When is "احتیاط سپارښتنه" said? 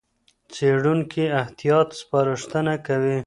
1.41-2.73